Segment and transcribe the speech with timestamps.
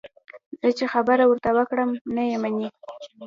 [0.61, 2.67] زه چې خبره ورته وکړم، نه یې مني.